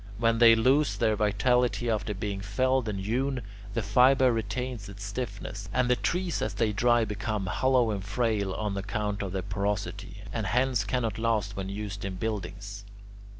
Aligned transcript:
When 0.17 0.39
they 0.39 0.55
lose 0.55 0.97
their 0.97 1.15
vitality 1.15 1.87
after 1.87 2.15
being 2.15 2.41
felled 2.41 2.89
and 2.89 2.99
hewn, 3.01 3.43
the 3.75 3.83
fibre 3.83 4.31
retains 4.33 4.89
its 4.89 5.03
stiffness, 5.03 5.69
and 5.71 5.91
the 5.91 5.95
trees 5.95 6.41
as 6.41 6.55
they 6.55 6.73
dry 6.73 7.05
become 7.05 7.45
hollow 7.45 7.91
and 7.91 8.03
frail 8.03 8.51
on 8.55 8.75
account 8.75 9.21
of 9.21 9.31
their 9.31 9.43
porosity, 9.43 10.23
and 10.33 10.47
hence 10.47 10.83
cannot 10.85 11.19
last 11.19 11.55
when 11.55 11.69
used 11.69 12.03
in 12.03 12.15
buildings. 12.15 12.83